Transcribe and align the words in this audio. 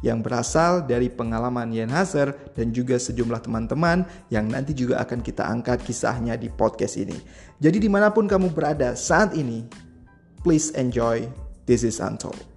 yang 0.00 0.24
berasal 0.24 0.84
dari 0.84 1.12
pengalaman 1.12 1.72
Yen 1.72 1.92
Hazer 1.92 2.32
dan 2.56 2.72
juga 2.72 2.96
sejumlah 2.96 3.44
teman-teman 3.44 4.04
yang 4.32 4.48
nanti 4.48 4.72
juga 4.72 5.00
akan 5.04 5.20
kita 5.20 5.44
angkat 5.44 5.84
kisahnya 5.84 6.36
di 6.36 6.48
podcast 6.48 6.96
ini. 6.96 7.16
Jadi 7.60 7.84
di 7.84 7.88
mana 7.92 8.08
pun 8.08 8.24
kamu 8.24 8.52
berada 8.52 8.96
saat 8.96 9.36
ini, 9.36 9.64
please 10.40 10.72
enjoy 10.76 11.28
This 11.68 11.84
is 11.86 12.00
Untold. 12.00 12.50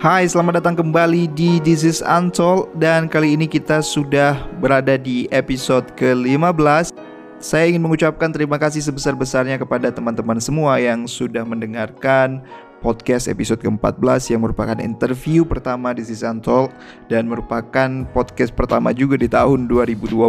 Hai, 0.00 0.24
selamat 0.24 0.64
datang 0.64 0.80
kembali 0.80 1.28
di 1.36 1.60
This 1.60 1.84
is 1.84 2.00
Untold 2.00 2.72
dan 2.80 3.04
kali 3.04 3.36
ini 3.36 3.44
kita 3.44 3.84
sudah 3.84 4.48
berada 4.56 4.96
di 4.96 5.28
episode 5.28 5.92
ke-15 5.92 6.99
saya 7.40 7.72
ingin 7.72 7.80
mengucapkan 7.80 8.28
terima 8.28 8.60
kasih 8.60 8.84
sebesar-besarnya 8.84 9.56
kepada 9.56 9.88
teman-teman 9.88 10.36
semua 10.44 10.76
yang 10.76 11.08
sudah 11.08 11.40
mendengarkan 11.40 12.44
podcast 12.84 13.32
episode 13.32 13.64
ke-14 13.64 14.36
yang 14.36 14.44
merupakan 14.44 14.76
interview 14.76 15.48
pertama 15.48 15.96
di 15.96 16.04
Season 16.04 16.44
Talk 16.44 16.68
dan 17.08 17.32
merupakan 17.32 18.04
podcast 18.12 18.52
pertama 18.52 18.92
juga 18.92 19.16
di 19.16 19.24
tahun 19.24 19.72
2020. 19.72 20.20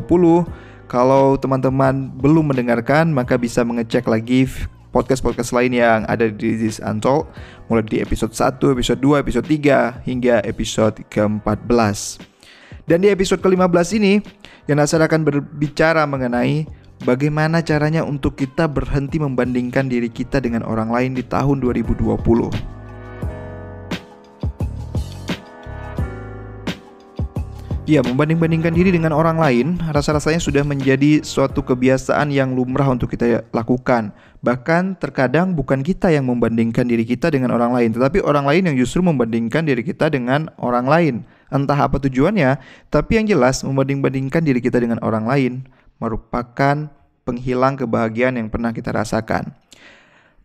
Kalau 0.88 1.36
teman-teman 1.36 2.16
belum 2.16 2.56
mendengarkan, 2.56 3.12
maka 3.12 3.36
bisa 3.36 3.60
mengecek 3.68 4.08
lagi 4.08 4.48
podcast-podcast 4.96 5.52
lain 5.52 5.76
yang 5.84 6.08
ada 6.08 6.32
di 6.32 6.56
This 6.56 6.80
Untold 6.80 7.28
mulai 7.68 7.84
di 7.92 8.00
episode 8.00 8.32
1, 8.32 8.56
episode 8.72 9.00
2, 9.04 9.20
episode 9.20 9.48
3 9.52 10.08
hingga 10.08 10.40
episode 10.48 10.96
ke-14. 11.12 12.24
Dan 12.88 13.04
di 13.04 13.12
episode 13.12 13.44
ke-15 13.44 13.88
ini, 14.00 14.20
yang 14.68 14.80
saya 14.88 15.08
akan 15.08 15.24
berbicara 15.24 16.04
mengenai 16.04 16.81
Bagaimana 17.02 17.66
caranya 17.66 18.06
untuk 18.06 18.38
kita 18.38 18.70
berhenti 18.70 19.18
membandingkan 19.18 19.90
diri 19.90 20.06
kita 20.06 20.38
dengan 20.38 20.62
orang 20.62 20.94
lain 20.94 21.18
di 21.18 21.26
tahun 21.26 21.58
2020? 21.58 21.98
Ya, 27.90 28.06
membanding-bandingkan 28.06 28.70
diri 28.78 28.94
dengan 28.94 29.18
orang 29.18 29.42
lain 29.42 29.82
rasa-rasanya 29.82 30.38
sudah 30.38 30.62
menjadi 30.62 31.26
suatu 31.26 31.66
kebiasaan 31.66 32.30
yang 32.30 32.54
lumrah 32.54 32.94
untuk 32.94 33.10
kita 33.10 33.50
lakukan. 33.50 34.14
Bahkan 34.46 35.02
terkadang 35.02 35.58
bukan 35.58 35.82
kita 35.82 36.14
yang 36.14 36.30
membandingkan 36.30 36.86
diri 36.86 37.02
kita 37.02 37.34
dengan 37.34 37.50
orang 37.58 37.74
lain, 37.74 37.98
tetapi 37.98 38.22
orang 38.22 38.46
lain 38.46 38.70
yang 38.70 38.78
justru 38.78 39.02
membandingkan 39.02 39.66
diri 39.66 39.82
kita 39.82 40.14
dengan 40.14 40.54
orang 40.62 40.86
lain. 40.86 41.16
Entah 41.50 41.82
apa 41.82 41.98
tujuannya, 41.98 42.62
tapi 42.94 43.18
yang 43.18 43.26
jelas 43.26 43.66
membanding-bandingkan 43.66 44.46
diri 44.46 44.62
kita 44.62 44.78
dengan 44.78 45.02
orang 45.02 45.26
lain 45.26 45.66
merupakan 46.02 46.90
penghilang 47.22 47.78
kebahagiaan 47.78 48.42
yang 48.42 48.50
pernah 48.50 48.74
kita 48.74 48.90
rasakan. 48.90 49.54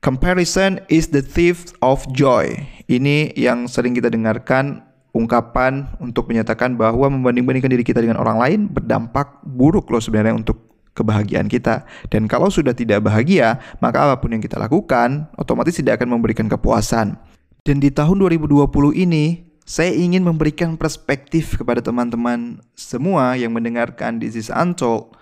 Comparison 0.04 0.78
is 0.92 1.10
the 1.10 1.24
thief 1.24 1.72
of 1.80 2.04
joy. 2.12 2.52
Ini 2.86 3.34
yang 3.34 3.66
sering 3.66 3.96
kita 3.96 4.12
dengarkan 4.12 4.84
ungkapan 5.16 5.88
untuk 5.98 6.28
menyatakan 6.28 6.76
bahwa 6.76 7.08
membanding-bandingkan 7.08 7.72
diri 7.72 7.82
kita 7.82 8.04
dengan 8.04 8.20
orang 8.20 8.38
lain 8.38 8.60
berdampak 8.68 9.40
buruk 9.42 9.88
loh 9.88 9.98
sebenarnya 9.98 10.36
untuk 10.36 10.76
kebahagiaan 10.92 11.48
kita. 11.48 11.88
Dan 12.12 12.28
kalau 12.28 12.52
sudah 12.52 12.76
tidak 12.76 13.02
bahagia, 13.02 13.58
maka 13.80 14.06
apa 14.06 14.20
pun 14.20 14.36
yang 14.36 14.44
kita 14.44 14.60
lakukan 14.60 15.26
otomatis 15.40 15.74
tidak 15.74 15.98
akan 15.98 16.20
memberikan 16.20 16.46
kepuasan. 16.46 17.16
Dan 17.66 17.82
di 17.82 17.90
tahun 17.90 18.20
2020 18.20 18.68
ini, 18.94 19.42
saya 19.66 19.90
ingin 19.90 20.22
memberikan 20.22 20.78
perspektif 20.78 21.58
kepada 21.58 21.82
teman-teman 21.82 22.62
semua 22.78 23.34
yang 23.34 23.50
mendengarkan 23.50 24.22
This 24.22 24.38
is 24.38 24.48
Untold 24.54 25.18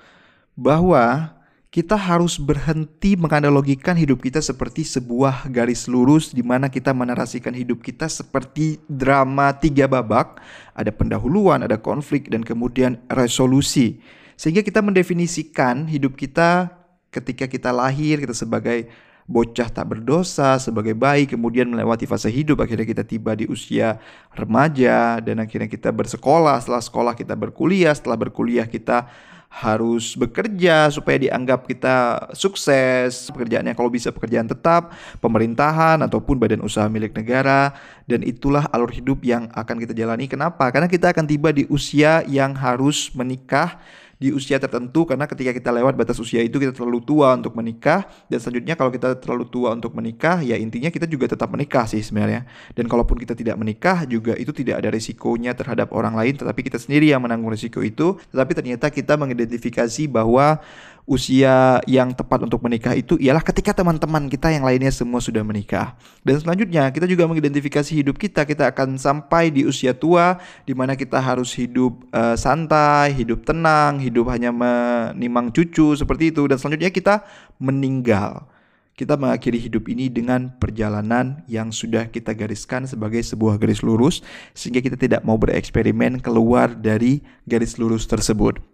bahwa 0.55 1.35
kita 1.75 1.99
harus 1.99 2.39
berhenti 2.39 3.19
menganalogikan 3.19 3.99
hidup 3.99 4.23
kita 4.23 4.39
seperti 4.39 4.87
sebuah 4.87 5.51
garis 5.51 5.91
lurus 5.91 6.31
di 6.31 6.47
mana 6.47 6.71
kita 6.71 6.95
menarasikan 6.95 7.51
hidup 7.51 7.83
kita 7.83 8.07
seperti 8.07 8.79
drama 8.87 9.51
tiga 9.59 9.91
babak, 9.91 10.39
ada 10.71 10.95
pendahuluan, 10.95 11.67
ada 11.67 11.75
konflik 11.75 12.31
dan 12.31 12.47
kemudian 12.47 13.03
resolusi. 13.11 13.99
Sehingga 14.39 14.63
kita 14.63 14.87
mendefinisikan 14.87 15.91
hidup 15.91 16.15
kita 16.15 16.71
ketika 17.11 17.51
kita 17.51 17.75
lahir 17.75 18.23
kita 18.23 18.35
sebagai 18.35 18.87
bocah 19.25 19.67
tak 19.73 19.89
berdosa, 19.89 20.61
sebagai 20.61 20.93
baik, 20.93 21.35
kemudian 21.35 21.67
melewati 21.73 22.05
fase 22.05 22.29
hidup, 22.29 22.61
akhirnya 22.61 22.85
kita 22.85 23.03
tiba 23.03 23.33
di 23.33 23.49
usia 23.49 23.97
remaja, 24.37 25.19
dan 25.25 25.41
akhirnya 25.41 25.67
kita 25.67 25.89
bersekolah, 25.91 26.61
setelah 26.61 26.85
sekolah 26.85 27.15
kita 27.17 27.33
berkuliah, 27.33 27.97
setelah 27.97 28.21
berkuliah 28.21 28.69
kita 28.69 29.09
harus 29.55 30.19
bekerja 30.19 30.91
supaya 30.91 31.15
dianggap 31.15 31.71
kita 31.71 32.27
sukses 32.35 33.31
pekerjaannya 33.31 33.79
kalau 33.79 33.87
bisa 33.87 34.11
pekerjaan 34.11 34.51
tetap 34.51 34.91
pemerintahan 35.23 36.03
ataupun 36.03 36.43
badan 36.43 36.59
usaha 36.67 36.91
milik 36.91 37.15
negara 37.15 37.71
dan 38.11 38.27
itulah 38.27 38.67
alur 38.75 38.91
hidup 38.91 39.23
yang 39.23 39.47
akan 39.55 39.79
kita 39.79 39.95
jalani. 39.95 40.27
Kenapa? 40.27 40.67
Karena 40.75 40.91
kita 40.91 41.15
akan 41.15 41.31
tiba 41.31 41.55
di 41.55 41.71
usia 41.71 42.27
yang 42.27 42.51
harus 42.59 43.15
menikah 43.15 43.79
di 44.19 44.31
usia 44.31 44.57
tertentu 44.63 45.05
karena 45.05 45.27
ketika 45.27 45.51
kita 45.51 45.71
lewat 45.75 45.99
batas 45.99 46.19
usia 46.23 46.41
itu 46.43 46.57
kita 46.57 46.71
terlalu 46.71 47.03
tua 47.03 47.35
untuk 47.35 47.55
menikah 47.59 48.07
dan 48.31 48.39
selanjutnya 48.39 48.75
kalau 48.79 48.91
kita 48.95 49.19
terlalu 49.19 49.45
tua 49.51 49.75
untuk 49.75 49.93
menikah 49.95 50.41
ya 50.41 50.55
intinya 50.55 50.89
kita 50.91 51.07
juga 51.11 51.31
tetap 51.31 51.51
menikah 51.51 51.85
sih 51.89 52.01
sebenarnya. 52.01 52.47
Dan 52.73 52.87
kalaupun 52.87 53.19
kita 53.19 53.35
tidak 53.35 53.59
menikah 53.59 54.07
juga 54.07 54.39
itu 54.39 54.55
tidak 54.55 54.83
ada 54.83 54.89
risikonya 54.91 55.53
terhadap 55.53 55.91
orang 55.93 56.15
lain 56.15 56.39
tetapi 56.39 56.61
kita 56.67 56.79
sendiri 56.79 57.11
yang 57.11 57.23
menanggung 57.23 57.51
risiko 57.51 57.83
itu. 57.83 58.19
Tetapi 58.31 58.53
ternyata 58.55 58.87
kita 58.91 59.19
mengidentifikasi 59.19 60.07
bahwa 60.11 60.63
usia 61.05 61.85
yang 61.85 62.17
tepat 62.17 62.49
untuk 62.49 62.65
menikah 62.65 62.97
itu 62.97 63.21
ialah 63.21 63.45
ketika 63.45 63.77
teman-teman 63.77 64.25
kita 64.33 64.49
yang 64.49 64.65
lainnya 64.65 64.89
semua 64.89 65.21
sudah 65.21 65.45
menikah. 65.45 65.93
Dan 66.25 66.41
selanjutnya 66.41 66.89
kita 66.89 67.05
juga 67.05 67.29
mengidentifikasi 67.29 67.93
hidup 67.93 68.17
kita. 68.17 68.49
Kita 68.49 68.73
akan 68.73 68.97
sampai 68.97 69.53
di 69.53 69.69
usia 69.69 69.93
tua 69.93 70.41
di 70.65 70.73
mana 70.73 70.97
kita 70.97 71.21
harus 71.21 71.53
hidup 71.53 72.09
uh, 72.09 72.37
santai, 72.41 73.13
hidup 73.13 73.45
tenang, 73.45 74.01
hidup 74.01 74.33
hanya 74.33 74.49
menimang 74.49 75.53
cucu 75.53 75.93
seperti 75.93 76.33
itu 76.33 76.49
dan 76.49 76.57
selanjutnya 76.57 76.89
kita 76.89 77.15
meninggal. 77.61 78.49
Kita 78.95 79.19
mengakhiri 79.19 79.59
hidup 79.59 79.91
ini 79.91 80.07
dengan 80.07 80.55
perjalanan 80.55 81.43
yang 81.51 81.75
sudah 81.75 82.09
kita 82.15 82.31
gariskan 82.31 82.87
sebagai 82.87 83.21
sebuah 83.27 83.59
garis 83.59 83.83
lurus 83.83 84.23
sehingga 84.55 84.79
kita 84.79 84.95
tidak 84.95 85.27
mau 85.27 85.35
bereksperimen 85.35 86.23
keluar 86.23 86.71
dari 86.73 87.19
garis 87.43 87.75
lurus 87.75 88.07
tersebut. 88.07 88.74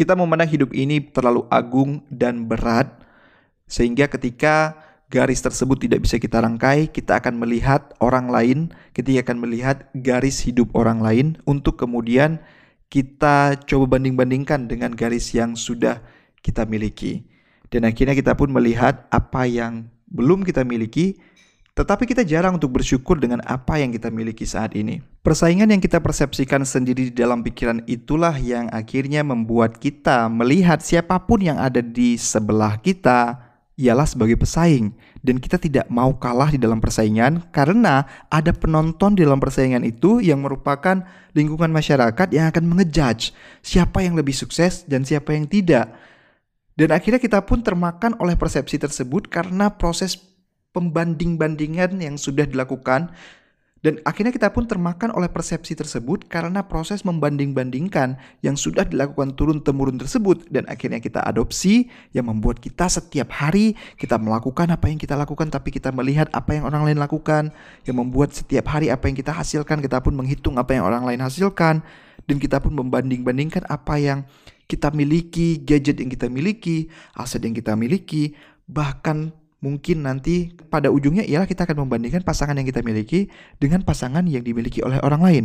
Kita 0.00 0.16
memandang 0.16 0.48
hidup 0.48 0.72
ini 0.72 0.96
terlalu 1.12 1.44
agung 1.52 2.00
dan 2.08 2.48
berat, 2.48 2.88
sehingga 3.68 4.08
ketika 4.08 4.72
garis 5.12 5.44
tersebut 5.44 5.76
tidak 5.76 6.08
bisa 6.08 6.16
kita 6.16 6.40
rangkai, 6.40 6.88
kita 6.88 7.20
akan 7.20 7.36
melihat 7.36 7.92
orang 8.00 8.32
lain, 8.32 8.72
kita 8.96 9.20
akan 9.20 9.44
melihat 9.44 9.92
garis 9.92 10.40
hidup 10.40 10.72
orang 10.72 11.04
lain 11.04 11.36
untuk 11.44 11.76
kemudian 11.76 12.40
kita 12.88 13.60
coba 13.68 14.00
banding-bandingkan 14.00 14.72
dengan 14.72 14.96
garis 14.96 15.36
yang 15.36 15.52
sudah 15.52 16.00
kita 16.40 16.64
miliki. 16.64 17.28
Dan 17.68 17.84
akhirnya 17.84 18.16
kita 18.16 18.32
pun 18.40 18.48
melihat 18.56 19.04
apa 19.12 19.44
yang 19.44 19.84
belum 20.08 20.48
kita 20.48 20.64
miliki 20.64 21.20
tetapi 21.78 22.04
kita 22.04 22.26
jarang 22.26 22.58
untuk 22.58 22.74
bersyukur 22.74 23.16
dengan 23.16 23.40
apa 23.46 23.78
yang 23.78 23.94
kita 23.94 24.10
miliki 24.10 24.42
saat 24.44 24.74
ini. 24.74 25.00
Persaingan 25.20 25.70
yang 25.70 25.80
kita 25.80 26.00
persepsikan 26.00 26.64
sendiri 26.64 27.12
di 27.12 27.14
dalam 27.14 27.44
pikiran 27.44 27.84
itulah 27.84 28.34
yang 28.40 28.66
akhirnya 28.72 29.20
membuat 29.20 29.76
kita 29.78 30.26
melihat 30.32 30.80
siapa 30.80 31.20
pun 31.22 31.44
yang 31.44 31.60
ada 31.60 31.84
di 31.84 32.16
sebelah 32.16 32.80
kita 32.80 33.50
ialah 33.80 34.04
sebagai 34.04 34.36
pesaing 34.36 34.92
dan 35.24 35.40
kita 35.40 35.56
tidak 35.56 35.88
mau 35.88 36.12
kalah 36.20 36.52
di 36.52 36.60
dalam 36.60 36.84
persaingan 36.84 37.48
karena 37.48 38.04
ada 38.28 38.52
penonton 38.52 39.16
di 39.16 39.24
dalam 39.24 39.40
persaingan 39.40 39.84
itu 39.88 40.20
yang 40.20 40.44
merupakan 40.44 41.00
lingkungan 41.32 41.72
masyarakat 41.72 42.28
yang 42.28 42.52
akan 42.52 42.64
mengejudge 42.68 43.32
siapa 43.64 44.04
yang 44.04 44.16
lebih 44.20 44.36
sukses 44.36 44.84
dan 44.84 45.08
siapa 45.08 45.32
yang 45.32 45.48
tidak. 45.48 45.88
Dan 46.76 46.96
akhirnya 46.96 47.20
kita 47.20 47.44
pun 47.44 47.60
termakan 47.60 48.16
oleh 48.20 48.36
persepsi 48.40 48.80
tersebut 48.80 49.28
karena 49.28 49.68
proses 49.68 50.16
pembanding-bandingan 50.72 51.98
yang 52.00 52.16
sudah 52.16 52.46
dilakukan. 52.46 53.10
Dan 53.80 53.96
akhirnya 54.04 54.28
kita 54.28 54.52
pun 54.52 54.68
termakan 54.68 55.08
oleh 55.16 55.32
persepsi 55.32 55.72
tersebut 55.72 56.28
karena 56.28 56.60
proses 56.68 57.00
membanding-bandingkan 57.00 58.20
yang 58.44 58.52
sudah 58.52 58.84
dilakukan 58.84 59.32
turun-temurun 59.32 59.96
tersebut. 59.96 60.44
Dan 60.52 60.68
akhirnya 60.68 61.00
kita 61.00 61.24
adopsi 61.24 61.88
yang 62.12 62.28
membuat 62.28 62.60
kita 62.60 62.92
setiap 62.92 63.32
hari 63.32 63.72
kita 63.96 64.20
melakukan 64.20 64.68
apa 64.68 64.92
yang 64.92 65.00
kita 65.00 65.16
lakukan 65.16 65.48
tapi 65.48 65.72
kita 65.72 65.96
melihat 65.96 66.28
apa 66.36 66.60
yang 66.60 66.68
orang 66.68 66.84
lain 66.84 67.00
lakukan. 67.00 67.56
Yang 67.88 67.96
membuat 67.96 68.36
setiap 68.36 68.68
hari 68.68 68.92
apa 68.92 69.08
yang 69.08 69.16
kita 69.16 69.32
hasilkan 69.32 69.80
kita 69.80 70.04
pun 70.04 70.12
menghitung 70.12 70.60
apa 70.60 70.76
yang 70.76 70.84
orang 70.84 71.08
lain 71.08 71.24
hasilkan. 71.24 71.80
Dan 72.28 72.36
kita 72.36 72.60
pun 72.60 72.76
membanding-bandingkan 72.76 73.64
apa 73.64 73.96
yang 73.96 74.28
kita 74.68 74.92
miliki, 74.92 75.56
gadget 75.56 76.04
yang 76.04 76.12
kita 76.12 76.28
miliki, 76.28 76.92
aset 77.16 77.40
yang 77.42 77.56
kita 77.56 77.72
miliki, 77.80 78.36
bahkan 78.68 79.32
mungkin 79.60 80.08
nanti 80.08 80.56
pada 80.72 80.88
ujungnya 80.88 81.24
ialah 81.24 81.44
kita 81.44 81.68
akan 81.68 81.84
membandingkan 81.86 82.24
pasangan 82.24 82.56
yang 82.56 82.66
kita 82.66 82.80
miliki 82.80 83.28
dengan 83.60 83.84
pasangan 83.84 84.24
yang 84.24 84.40
dimiliki 84.40 84.80
oleh 84.80 84.98
orang 85.04 85.22
lain. 85.22 85.44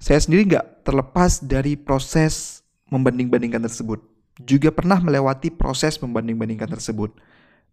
Saya 0.00 0.16
sendiri 0.16 0.48
nggak 0.48 0.88
terlepas 0.88 1.44
dari 1.44 1.76
proses 1.76 2.64
membanding-bandingkan 2.88 3.60
tersebut. 3.68 4.00
Juga 4.40 4.72
pernah 4.72 4.96
melewati 4.96 5.52
proses 5.52 6.00
membanding-bandingkan 6.00 6.72
tersebut. 6.72 7.12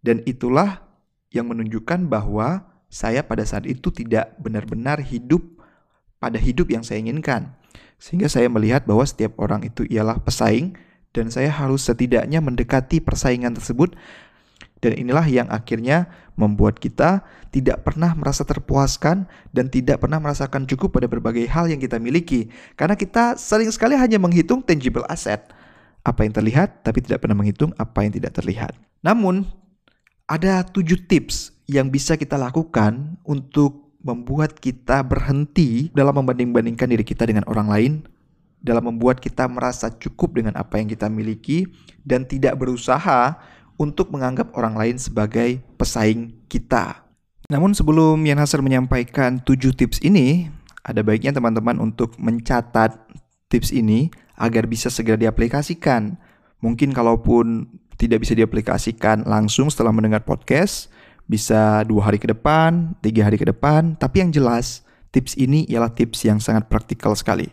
Dan 0.04 0.20
itulah 0.28 0.84
yang 1.32 1.48
menunjukkan 1.48 2.06
bahwa 2.06 2.68
saya 2.92 3.24
pada 3.24 3.44
saat 3.48 3.64
itu 3.64 3.88
tidak 3.88 4.36
benar-benar 4.40 5.00
hidup 5.00 5.40
pada 6.20 6.36
hidup 6.36 6.68
yang 6.68 6.84
saya 6.84 7.00
inginkan. 7.00 7.56
Sehingga 7.96 8.28
saya 8.28 8.46
melihat 8.52 8.84
bahwa 8.84 9.02
setiap 9.08 9.40
orang 9.40 9.64
itu 9.64 9.88
ialah 9.88 10.20
pesaing 10.20 10.76
dan 11.16 11.32
saya 11.32 11.48
harus 11.48 11.88
setidaknya 11.88 12.38
mendekati 12.44 13.00
persaingan 13.00 13.56
tersebut 13.56 13.96
dan 14.78 14.94
inilah 14.94 15.26
yang 15.26 15.48
akhirnya 15.50 16.06
membuat 16.38 16.78
kita 16.78 17.26
tidak 17.50 17.82
pernah 17.82 18.14
merasa 18.14 18.46
terpuaskan 18.46 19.26
dan 19.50 19.66
tidak 19.66 19.98
pernah 19.98 20.22
merasakan 20.22 20.70
cukup 20.70 20.94
pada 20.94 21.10
berbagai 21.10 21.50
hal 21.50 21.66
yang 21.66 21.82
kita 21.82 21.98
miliki. 21.98 22.46
Karena 22.78 22.94
kita 22.94 23.34
sering 23.34 23.68
sekali 23.74 23.98
hanya 23.98 24.22
menghitung 24.22 24.62
tangible 24.62 25.02
asset. 25.10 25.50
Apa 26.06 26.22
yang 26.22 26.32
terlihat 26.32 26.86
tapi 26.86 27.02
tidak 27.02 27.26
pernah 27.26 27.34
menghitung 27.34 27.74
apa 27.74 28.06
yang 28.06 28.14
tidak 28.14 28.38
terlihat. 28.38 28.72
Namun, 29.02 29.44
ada 30.30 30.62
tujuh 30.62 31.10
tips 31.10 31.52
yang 31.66 31.90
bisa 31.90 32.14
kita 32.14 32.38
lakukan 32.38 33.18
untuk 33.26 33.92
membuat 33.98 34.56
kita 34.62 35.02
berhenti 35.02 35.90
dalam 35.90 36.22
membanding-bandingkan 36.22 36.86
diri 36.86 37.02
kita 37.02 37.26
dengan 37.26 37.42
orang 37.50 37.68
lain 37.68 37.92
dalam 38.58 38.90
membuat 38.94 39.22
kita 39.22 39.46
merasa 39.46 39.90
cukup 39.90 40.38
dengan 40.38 40.54
apa 40.58 40.82
yang 40.82 40.90
kita 40.90 41.06
miliki 41.06 41.66
dan 42.02 42.26
tidak 42.26 42.58
berusaha 42.58 43.38
untuk 43.78 44.10
menganggap 44.10 44.52
orang 44.58 44.74
lain 44.74 44.96
sebagai 44.98 45.62
pesaing 45.78 46.34
kita. 46.50 47.06
Namun 47.48 47.72
sebelum 47.72 48.20
Yan 48.28 48.42
Hasser 48.42 48.60
menyampaikan 48.60 49.40
7 49.40 49.72
tips 49.72 50.04
ini, 50.04 50.52
ada 50.84 51.00
baiknya 51.00 51.32
teman-teman 51.32 51.80
untuk 51.80 52.12
mencatat 52.20 52.98
tips 53.48 53.72
ini 53.72 54.12
agar 54.36 54.68
bisa 54.68 54.92
segera 54.92 55.16
diaplikasikan. 55.16 56.20
Mungkin 56.60 56.92
kalaupun 56.92 57.70
tidak 57.96 58.26
bisa 58.26 58.36
diaplikasikan 58.36 59.24
langsung 59.24 59.72
setelah 59.72 59.96
mendengar 59.96 60.28
podcast, 60.28 60.92
bisa 61.24 61.82
dua 61.88 62.12
hari 62.12 62.20
ke 62.20 62.28
depan, 62.28 62.92
tiga 63.00 63.24
hari 63.24 63.40
ke 63.40 63.48
depan, 63.48 63.96
tapi 63.96 64.20
yang 64.20 64.30
jelas 64.30 64.84
tips 65.08 65.32
ini 65.40 65.64
ialah 65.72 65.88
tips 65.88 66.28
yang 66.28 66.36
sangat 66.38 66.68
praktikal 66.68 67.16
sekali. 67.16 67.48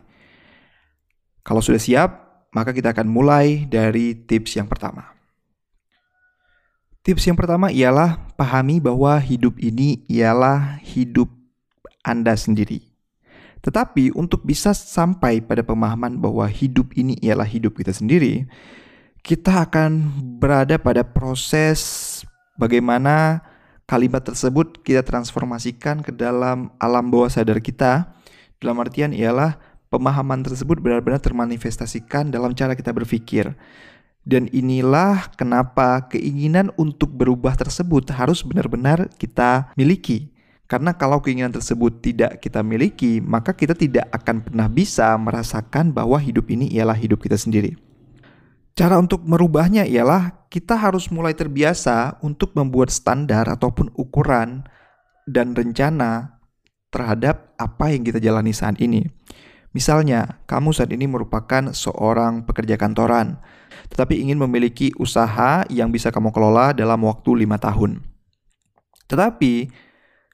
Kalau 1.46 1.64
sudah 1.64 1.80
siap, 1.80 2.10
maka 2.52 2.76
kita 2.76 2.92
akan 2.92 3.08
mulai 3.08 3.64
dari 3.64 4.16
tips 4.28 4.60
yang 4.60 4.68
pertama. 4.68 5.15
Tips 7.06 7.30
yang 7.30 7.38
pertama 7.38 7.70
ialah 7.70 8.18
pahami 8.34 8.82
bahwa 8.82 9.14
hidup 9.22 9.62
ini 9.62 10.02
ialah 10.10 10.82
hidup 10.82 11.30
Anda 12.02 12.34
sendiri. 12.34 12.82
Tetapi 13.62 14.18
untuk 14.18 14.42
bisa 14.42 14.74
sampai 14.74 15.38
pada 15.38 15.62
pemahaman 15.62 16.18
bahwa 16.18 16.50
hidup 16.50 16.98
ini 16.98 17.14
ialah 17.22 17.46
hidup 17.46 17.78
kita 17.78 17.94
sendiri, 17.94 18.50
kita 19.22 19.70
akan 19.70 20.02
berada 20.42 20.82
pada 20.82 21.06
proses 21.06 22.26
bagaimana 22.58 23.46
kalimat 23.86 24.26
tersebut 24.26 24.82
kita 24.82 25.06
transformasikan 25.06 26.02
ke 26.02 26.10
dalam 26.10 26.74
alam 26.82 27.14
bawah 27.14 27.30
sadar 27.30 27.62
kita. 27.62 28.18
Dalam 28.58 28.82
artian 28.82 29.14
ialah 29.14 29.62
pemahaman 29.94 30.42
tersebut 30.42 30.82
benar-benar 30.82 31.22
termanifestasikan 31.22 32.34
dalam 32.34 32.58
cara 32.58 32.74
kita 32.74 32.90
berpikir. 32.90 33.54
Dan 34.26 34.50
inilah 34.50 35.30
kenapa 35.38 36.10
keinginan 36.10 36.74
untuk 36.82 37.14
berubah 37.14 37.54
tersebut 37.54 38.10
harus 38.10 38.42
benar-benar 38.42 39.14
kita 39.22 39.70
miliki. 39.78 40.34
Karena 40.66 40.98
kalau 40.98 41.22
keinginan 41.22 41.54
tersebut 41.54 42.02
tidak 42.02 42.42
kita 42.42 42.66
miliki, 42.66 43.22
maka 43.22 43.54
kita 43.54 43.78
tidak 43.78 44.10
akan 44.10 44.42
pernah 44.42 44.66
bisa 44.66 45.14
merasakan 45.14 45.94
bahwa 45.94 46.18
hidup 46.18 46.50
ini 46.50 46.74
ialah 46.74 46.98
hidup 46.98 47.22
kita 47.22 47.38
sendiri. 47.38 47.78
Cara 48.74 48.98
untuk 48.98 49.22
merubahnya 49.24 49.86
ialah 49.86 50.50
kita 50.50 50.74
harus 50.74 51.08
mulai 51.14 51.38
terbiasa 51.38 52.18
untuk 52.26 52.58
membuat 52.58 52.90
standar 52.90 53.46
ataupun 53.46 53.94
ukuran 53.94 54.66
dan 55.30 55.54
rencana 55.54 56.42
terhadap 56.90 57.54
apa 57.62 57.94
yang 57.94 58.02
kita 58.02 58.18
jalani 58.18 58.52
saat 58.52 58.82
ini. 58.82 59.06
Misalnya, 59.76 60.40
kamu 60.48 60.72
saat 60.72 60.88
ini 60.96 61.04
merupakan 61.04 61.76
seorang 61.76 62.48
pekerja 62.48 62.80
kantoran 62.80 63.44
tetapi 63.90 64.18
ingin 64.22 64.40
memiliki 64.42 64.92
usaha 64.98 65.64
yang 65.70 65.94
bisa 65.94 66.10
kamu 66.10 66.34
kelola 66.34 66.74
dalam 66.74 67.06
waktu 67.06 67.46
lima 67.46 67.60
tahun. 67.62 68.02
Tetapi 69.06 69.70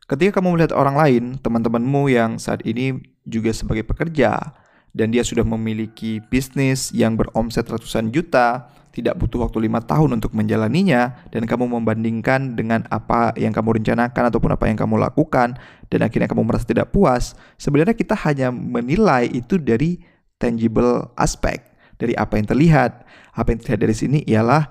ketika 0.07 0.39
kamu 0.39 0.55
melihat 0.55 0.73
orang 0.75 0.95
lain, 0.95 1.23
teman-temanmu 1.39 2.07
yang 2.11 2.39
saat 2.39 2.63
ini 2.63 2.99
juga 3.27 3.51
sebagai 3.51 3.83
pekerja, 3.83 4.55
dan 4.91 5.11
dia 5.11 5.23
sudah 5.23 5.47
memiliki 5.47 6.19
bisnis 6.27 6.91
yang 6.91 7.15
beromset 7.15 7.67
ratusan 7.67 8.11
juta, 8.11 8.71
tidak 8.91 9.15
butuh 9.19 9.47
waktu 9.47 9.67
lima 9.67 9.79
tahun 9.79 10.19
untuk 10.19 10.35
menjalaninya, 10.35 11.27
dan 11.31 11.47
kamu 11.47 11.79
membandingkan 11.79 12.59
dengan 12.59 12.83
apa 12.91 13.31
yang 13.39 13.55
kamu 13.55 13.81
rencanakan 13.81 14.23
ataupun 14.29 14.51
apa 14.51 14.67
yang 14.67 14.77
kamu 14.77 14.99
lakukan, 14.99 15.55
dan 15.87 15.99
akhirnya 16.03 16.27
kamu 16.27 16.43
merasa 16.43 16.67
tidak 16.67 16.91
puas, 16.91 17.35
sebenarnya 17.55 17.95
kita 17.95 18.15
hanya 18.27 18.51
menilai 18.51 19.31
itu 19.31 19.55
dari 19.55 20.03
tangible 20.37 21.11
aspek 21.15 21.71
dari 22.01 22.17
apa 22.17 22.41
yang 22.41 22.49
terlihat. 22.49 23.05
Apa 23.37 23.53
yang 23.53 23.59
terlihat 23.61 23.81
dari 23.85 23.95
sini 23.95 24.19
ialah 24.25 24.65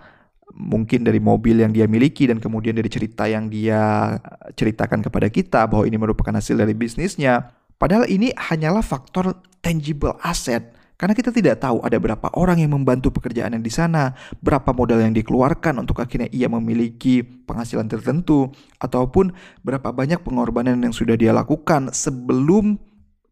mungkin 0.50 1.06
dari 1.06 1.22
mobil 1.22 1.62
yang 1.62 1.70
dia 1.70 1.86
miliki 1.86 2.26
dan 2.26 2.42
kemudian 2.42 2.74
dari 2.74 2.90
cerita 2.90 3.30
yang 3.30 3.46
dia 3.46 4.18
ceritakan 4.58 4.98
kepada 5.06 5.30
kita 5.30 5.70
bahwa 5.70 5.86
ini 5.86 5.94
merupakan 5.94 6.34
hasil 6.34 6.58
dari 6.58 6.74
bisnisnya. 6.74 7.54
Padahal 7.78 8.10
ini 8.10 8.34
hanyalah 8.34 8.82
faktor 8.82 9.38
tangible 9.62 10.18
asset. 10.26 10.74
Karena 11.00 11.16
kita 11.16 11.32
tidak 11.32 11.64
tahu 11.64 11.80
ada 11.80 11.96
berapa 11.96 12.28
orang 12.36 12.60
yang 12.60 12.76
membantu 12.76 13.08
pekerjaan 13.08 13.56
yang 13.56 13.64
di 13.64 13.72
sana, 13.72 14.12
berapa 14.44 14.68
modal 14.76 15.00
yang 15.00 15.16
dikeluarkan 15.16 15.80
untuk 15.80 15.96
akhirnya 15.96 16.28
ia 16.28 16.44
memiliki 16.44 17.24
penghasilan 17.24 17.88
tertentu, 17.88 18.52
ataupun 18.76 19.32
berapa 19.64 19.96
banyak 19.96 20.20
pengorbanan 20.20 20.76
yang 20.84 20.92
sudah 20.92 21.16
dia 21.16 21.32
lakukan 21.32 21.88
sebelum 21.96 22.76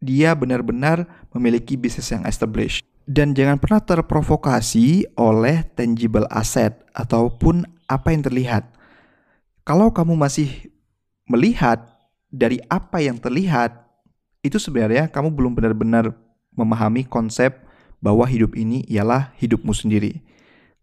dia 0.01 0.33
benar-benar 0.33 1.05
memiliki 1.29 1.77
bisnis 1.77 2.09
yang 2.09 2.25
established. 2.25 2.81
Dan 3.05 3.37
jangan 3.37 3.61
pernah 3.61 3.85
terprovokasi 3.85 5.13
oleh 5.13 5.61
tangible 5.77 6.25
asset 6.33 6.81
ataupun 6.97 7.69
apa 7.85 8.09
yang 8.09 8.25
terlihat. 8.25 8.65
Kalau 9.61 9.93
kamu 9.93 10.17
masih 10.17 10.73
melihat 11.29 11.85
dari 12.33 12.57
apa 12.65 12.97
yang 12.97 13.21
terlihat, 13.21 13.77
itu 14.41 14.57
sebenarnya 14.57 15.05
kamu 15.05 15.29
belum 15.29 15.53
benar-benar 15.53 16.28
memahami 16.53 17.05
konsep 17.05 17.65
bahwa 17.99 18.23
hidup 18.25 18.55
ini 18.55 18.83
ialah 18.87 19.35
hidupmu 19.37 19.75
sendiri. 19.75 20.23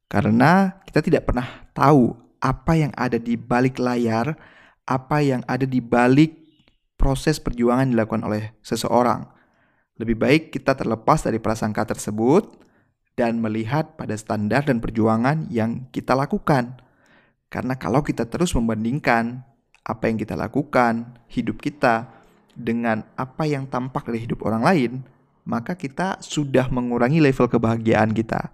Karena 0.06 0.78
kita 0.86 1.02
tidak 1.02 1.26
pernah 1.26 1.66
tahu 1.74 2.14
apa 2.38 2.78
yang 2.78 2.92
ada 2.94 3.18
di 3.18 3.34
balik 3.34 3.82
layar, 3.82 4.38
apa 4.86 5.18
yang 5.24 5.42
ada 5.50 5.66
di 5.66 5.82
balik 5.82 6.36
proses 6.94 7.42
perjuangan 7.42 7.90
dilakukan 7.90 8.22
oleh 8.22 8.54
seseorang. 8.62 9.26
Lebih 9.96 10.16
baik 10.16 10.42
kita 10.52 10.76
terlepas 10.76 11.24
dari 11.24 11.40
prasangka 11.40 11.88
tersebut 11.96 12.52
dan 13.16 13.40
melihat 13.40 13.96
pada 13.96 14.12
standar 14.14 14.62
dan 14.68 14.78
perjuangan 14.78 15.48
yang 15.48 15.88
kita 15.90 16.12
lakukan. 16.12 16.78
Karena 17.48 17.74
kalau 17.80 18.04
kita 18.04 18.28
terus 18.28 18.52
membandingkan 18.52 19.40
apa 19.86 20.04
yang 20.10 20.20
kita 20.20 20.36
lakukan, 20.36 21.16
hidup 21.32 21.62
kita, 21.62 22.12
dengan 22.56 23.04
apa 23.16 23.44
yang 23.44 23.68
tampak 23.68 24.08
dari 24.08 24.24
hidup 24.24 24.44
orang 24.44 24.62
lain, 24.64 24.92
maka 25.46 25.78
kita 25.78 26.18
sudah 26.18 26.66
mengurangi 26.68 27.22
level 27.22 27.46
kebahagiaan 27.46 28.10
kita. 28.10 28.50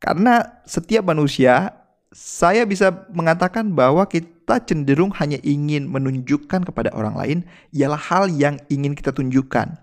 Karena 0.00 0.64
setiap 0.64 1.04
manusia, 1.04 1.76
saya 2.10 2.64
bisa 2.64 3.06
mengatakan 3.12 3.70
bahwa 3.70 4.02
kita 4.08 4.58
cenderung 4.64 5.12
hanya 5.20 5.36
ingin 5.44 5.86
menunjukkan 5.86 6.66
kepada 6.66 6.90
orang 6.96 7.14
lain 7.14 7.38
ialah 7.70 8.00
hal 8.00 8.32
yang 8.32 8.56
ingin 8.72 8.96
kita 8.96 9.12
tunjukkan. 9.12 9.76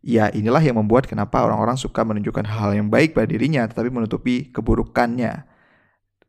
Ya 0.00 0.32
inilah 0.32 0.62
yang 0.64 0.80
membuat 0.80 1.04
kenapa 1.04 1.44
orang-orang 1.44 1.76
suka 1.76 2.00
menunjukkan 2.02 2.46
hal 2.48 2.74
yang 2.74 2.88
baik 2.88 3.12
pada 3.12 3.28
dirinya 3.28 3.68
tetapi 3.68 3.92
menutupi 3.92 4.48
keburukannya. 4.50 5.44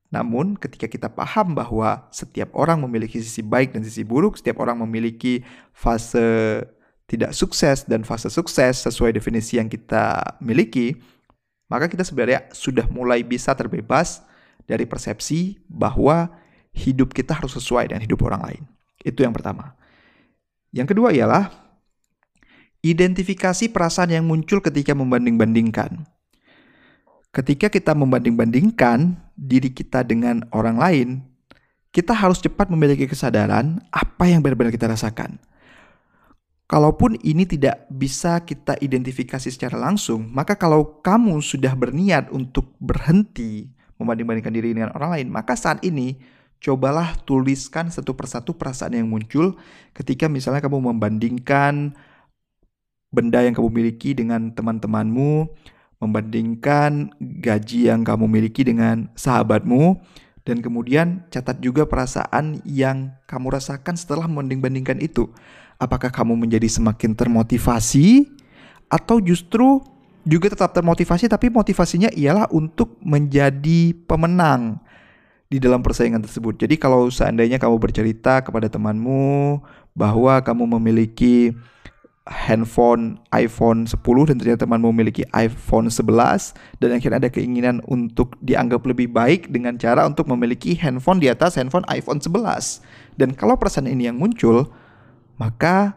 Namun 0.08 0.56
ketika 0.56 0.88
kita 0.88 1.08
paham 1.12 1.56
bahwa 1.56 2.08
setiap 2.12 2.56
orang 2.56 2.80
memiliki 2.84 3.20
sisi 3.20 3.44
baik 3.44 3.76
dan 3.76 3.84
sisi 3.84 4.08
buruk, 4.08 4.40
setiap 4.40 4.64
orang 4.64 4.80
memiliki 4.84 5.44
fase 5.76 6.64
tidak 7.08 7.32
sukses 7.32 7.88
dan 7.88 8.04
fase 8.04 8.28
sukses 8.28 8.84
sesuai 8.84 9.16
definisi 9.16 9.56
yang 9.58 9.72
kita 9.72 10.38
miliki, 10.44 11.00
maka 11.72 11.88
kita 11.88 12.04
sebenarnya 12.04 12.52
sudah 12.52 12.88
mulai 12.92 13.24
bisa 13.24 13.56
terbebas 13.56 14.24
dari 14.68 14.84
persepsi 14.84 15.60
bahwa 15.72 16.28
hidup 16.76 17.16
kita 17.16 17.40
harus 17.40 17.56
sesuai 17.56 17.90
dengan 17.90 18.04
hidup 18.04 18.20
orang 18.28 18.42
lain. 18.44 18.64
Itu 19.02 19.24
yang 19.24 19.32
pertama. 19.32 19.74
Yang 20.76 20.94
kedua 20.94 21.16
ialah 21.16 21.48
identifikasi 22.84 23.72
perasaan 23.72 24.12
yang 24.12 24.28
muncul 24.28 24.60
ketika 24.60 24.92
membanding-bandingkan. 24.92 26.06
Ketika 27.32 27.72
kita 27.72 27.96
membanding-bandingkan 27.96 29.16
diri 29.36 29.72
kita 29.72 30.04
dengan 30.04 30.44
orang 30.52 30.78
lain, 30.80 31.08
kita 31.92 32.12
harus 32.12 32.44
cepat 32.44 32.68
memiliki 32.68 33.08
kesadaran 33.08 33.80
apa 33.92 34.28
yang 34.28 34.44
benar-benar 34.44 34.76
kita 34.76 34.92
rasakan. 34.92 35.40
Kalaupun 36.68 37.16
ini 37.24 37.48
tidak 37.48 37.88
bisa 37.88 38.44
kita 38.44 38.76
identifikasi 38.84 39.48
secara 39.48 39.80
langsung, 39.80 40.28
maka 40.36 40.60
kalau 40.60 41.00
kamu 41.00 41.40
sudah 41.40 41.72
berniat 41.72 42.28
untuk 42.28 42.76
berhenti 42.84 43.72
membanding-bandingkan 43.96 44.52
diri 44.52 44.76
dengan 44.76 44.92
orang 44.92 45.16
lain, 45.16 45.28
maka 45.32 45.56
saat 45.56 45.80
ini 45.88 46.20
cobalah 46.60 47.16
tuliskan 47.24 47.88
satu 47.88 48.20
persatu 48.20 48.52
perasaan 48.52 49.00
yang 49.00 49.08
muncul 49.08 49.56
ketika 49.96 50.28
misalnya 50.28 50.60
kamu 50.60 50.92
membandingkan 50.92 51.96
benda 53.16 53.40
yang 53.48 53.56
kamu 53.56 53.72
miliki 53.72 54.12
dengan 54.12 54.52
teman-temanmu, 54.52 55.48
membandingkan 56.04 57.16
gaji 57.18 57.88
yang 57.88 58.04
kamu 58.04 58.28
miliki 58.28 58.68
dengan 58.68 59.08
sahabatmu, 59.16 60.04
dan 60.44 60.60
kemudian 60.60 61.24
catat 61.32 61.64
juga 61.64 61.88
perasaan 61.88 62.60
yang 62.68 63.16
kamu 63.24 63.56
rasakan 63.56 63.96
setelah 63.96 64.28
membanding-bandingkan 64.28 65.00
itu 65.00 65.32
apakah 65.78 66.10
kamu 66.10 66.34
menjadi 66.38 66.70
semakin 66.70 67.14
termotivasi 67.14 68.30
atau 68.90 69.22
justru 69.22 69.82
juga 70.28 70.52
tetap 70.52 70.76
termotivasi 70.76 71.32
tapi 71.32 71.48
motivasinya 71.48 72.12
ialah 72.12 72.52
untuk 72.52 73.00
menjadi 73.00 73.96
pemenang 74.06 74.82
di 75.48 75.64
dalam 75.64 75.80
persaingan 75.80 76.20
tersebut. 76.20 76.60
Jadi 76.60 76.76
kalau 76.76 77.08
seandainya 77.08 77.56
kamu 77.56 77.80
bercerita 77.80 78.44
kepada 78.44 78.68
temanmu 78.68 79.64
bahwa 79.96 80.44
kamu 80.44 80.68
memiliki 80.76 81.56
handphone 82.28 83.16
iPhone 83.32 83.88
10 83.88 84.04
dan 84.28 84.36
ternyata 84.36 84.68
temanmu 84.68 84.92
memiliki 84.92 85.24
iPhone 85.32 85.88
11 85.88 86.52
dan 86.84 86.90
akhirnya 86.92 87.24
ada 87.24 87.32
keinginan 87.32 87.80
untuk 87.88 88.36
dianggap 88.44 88.84
lebih 88.84 89.08
baik 89.16 89.48
dengan 89.48 89.80
cara 89.80 90.04
untuk 90.04 90.28
memiliki 90.28 90.76
handphone 90.76 91.24
di 91.24 91.32
atas 91.32 91.56
handphone 91.56 91.88
iPhone 91.88 92.20
11. 92.20 92.84
Dan 93.16 93.32
kalau 93.32 93.56
perasaan 93.56 93.88
ini 93.88 94.12
yang 94.12 94.20
muncul, 94.20 94.68
maka 95.38 95.94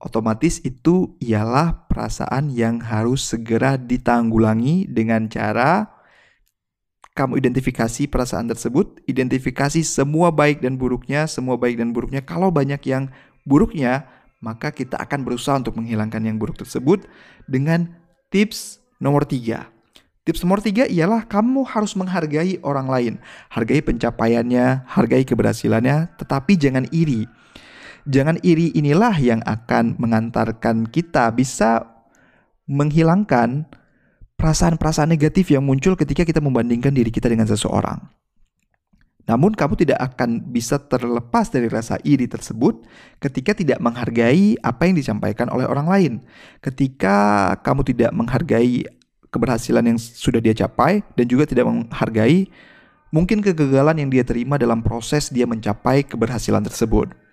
otomatis 0.00 0.60
itu 0.64 1.16
ialah 1.20 1.88
perasaan 1.88 2.52
yang 2.52 2.80
harus 2.80 3.24
segera 3.24 3.80
ditanggulangi 3.80 4.88
dengan 4.88 5.28
cara 5.28 5.94
kamu 7.14 7.38
identifikasi 7.38 8.10
perasaan 8.10 8.50
tersebut, 8.50 8.98
identifikasi 9.06 9.86
semua 9.86 10.34
baik 10.34 10.58
dan 10.58 10.74
buruknya, 10.74 11.30
semua 11.30 11.54
baik 11.54 11.78
dan 11.78 11.94
buruknya. 11.94 12.26
Kalau 12.26 12.50
banyak 12.50 12.82
yang 12.90 13.06
buruknya, 13.46 14.10
maka 14.42 14.74
kita 14.74 14.98
akan 14.98 15.22
berusaha 15.22 15.54
untuk 15.54 15.78
menghilangkan 15.78 16.20
yang 16.26 16.42
buruk 16.42 16.58
tersebut 16.58 17.06
dengan 17.46 17.94
tips 18.34 18.82
nomor 18.98 19.22
tiga. 19.30 19.70
Tips 20.26 20.42
nomor 20.42 20.58
tiga 20.58 20.90
ialah 20.90 21.22
kamu 21.22 21.62
harus 21.62 21.94
menghargai 21.94 22.58
orang 22.66 22.90
lain. 22.90 23.14
Hargai 23.46 23.78
pencapaiannya, 23.78 24.82
hargai 24.90 25.22
keberhasilannya, 25.22 26.18
tetapi 26.18 26.58
jangan 26.58 26.90
iri. 26.90 27.30
Jangan 28.04 28.36
iri 28.44 28.68
inilah 28.76 29.16
yang 29.16 29.40
akan 29.48 29.96
mengantarkan 29.96 30.84
kita 30.92 31.32
bisa 31.32 31.88
menghilangkan 32.68 33.64
perasaan-perasaan 34.36 35.08
negatif 35.08 35.48
yang 35.48 35.64
muncul 35.64 35.96
ketika 35.96 36.20
kita 36.20 36.40
membandingkan 36.44 36.92
diri 36.92 37.08
kita 37.08 37.32
dengan 37.32 37.48
seseorang. 37.48 38.04
Namun 39.24 39.56
kamu 39.56 39.80
tidak 39.80 40.04
akan 40.12 40.52
bisa 40.52 40.76
terlepas 40.76 41.48
dari 41.48 41.72
rasa 41.72 41.96
iri 42.04 42.28
tersebut 42.28 42.84
ketika 43.24 43.56
tidak 43.56 43.80
menghargai 43.80 44.60
apa 44.60 44.84
yang 44.84 45.00
disampaikan 45.00 45.48
oleh 45.48 45.64
orang 45.64 45.88
lain. 45.88 46.12
Ketika 46.60 47.48
kamu 47.64 47.88
tidak 47.88 48.12
menghargai 48.12 48.84
keberhasilan 49.32 49.96
yang 49.96 49.96
sudah 49.96 50.44
dia 50.44 50.52
capai 50.52 51.00
dan 51.16 51.24
juga 51.24 51.48
tidak 51.48 51.64
menghargai 51.64 52.52
mungkin 53.08 53.40
kegagalan 53.40 54.04
yang 54.04 54.12
dia 54.12 54.28
terima 54.28 54.60
dalam 54.60 54.84
proses 54.84 55.32
dia 55.32 55.48
mencapai 55.48 56.04
keberhasilan 56.04 56.60
tersebut. 56.60 57.23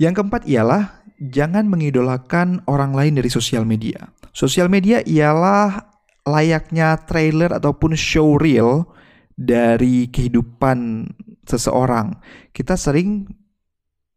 Yang 0.00 0.22
keempat 0.22 0.42
ialah 0.48 1.04
jangan 1.20 1.68
mengidolakan 1.68 2.64
orang 2.66 2.96
lain 2.96 3.18
dari 3.20 3.28
sosial 3.28 3.68
media. 3.68 4.10
Sosial 4.32 4.72
media 4.72 5.04
ialah 5.04 5.92
layaknya 6.24 6.96
trailer 7.04 7.52
ataupun 7.52 7.92
show 7.98 8.40
reel 8.40 8.88
dari 9.36 10.08
kehidupan 10.08 11.08
seseorang. 11.44 12.16
Kita 12.54 12.78
sering 12.78 13.28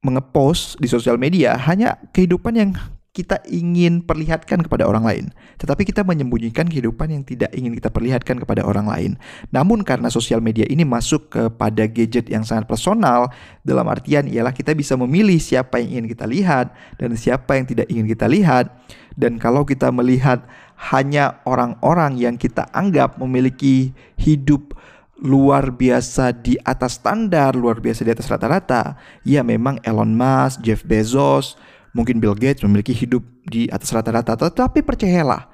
mengepost 0.05 0.77
di 0.77 0.85
sosial 0.85 1.17
media 1.17 1.57
hanya 1.65 1.97
kehidupan 2.13 2.53
yang 2.53 2.71
kita 3.15 3.39
ingin 3.47 4.03
perlihatkan 4.03 4.59
kepada 4.67 4.83
orang 4.83 5.07
lain, 5.07 5.25
tetapi 5.55 5.87
kita 5.87 6.03
menyembunyikan 6.03 6.67
kehidupan 6.67 7.15
yang 7.15 7.23
tidak 7.23 7.47
ingin 7.55 7.71
kita 7.71 7.87
perlihatkan 7.87 8.43
kepada 8.43 8.67
orang 8.67 8.91
lain. 8.91 9.11
Namun 9.55 9.87
karena 9.87 10.11
sosial 10.11 10.43
media 10.43 10.67
ini 10.67 10.83
masuk 10.83 11.31
kepada 11.31 11.87
gadget 11.87 12.27
yang 12.27 12.43
sangat 12.43 12.67
personal, 12.67 13.31
dalam 13.63 13.87
artian 13.87 14.27
ialah 14.27 14.51
kita 14.51 14.75
bisa 14.75 14.99
memilih 14.99 15.39
siapa 15.39 15.79
yang 15.79 16.03
ingin 16.03 16.07
kita 16.11 16.27
lihat 16.27 16.75
dan 16.99 17.15
siapa 17.15 17.55
yang 17.55 17.63
tidak 17.63 17.87
ingin 17.87 18.03
kita 18.03 18.27
lihat. 18.27 18.67
Dan 19.15 19.39
kalau 19.39 19.63
kita 19.63 19.95
melihat 19.95 20.43
hanya 20.91 21.39
orang-orang 21.47 22.19
yang 22.19 22.35
kita 22.35 22.67
anggap 22.75 23.15
memiliki 23.15 23.95
hidup 24.19 24.75
luar 25.15 25.71
biasa 25.71 26.35
di 26.35 26.59
atas 26.67 26.99
standar, 26.99 27.55
luar 27.55 27.79
biasa 27.79 28.03
di 28.03 28.11
atas 28.11 28.27
rata-rata, 28.27 28.99
ya 29.23 29.39
memang 29.39 29.79
Elon 29.87 30.11
Musk, 30.11 30.59
Jeff 30.59 30.83
Bezos, 30.83 31.55
Mungkin 31.95 32.19
Bill 32.19 32.35
Gates 32.35 32.59
memiliki 32.59 32.91
hidup 32.91 33.23
di 33.47 33.71
atas 33.71 33.87
rata-rata, 33.95 34.35
tetapi 34.35 34.83
percayalah, 34.83 35.47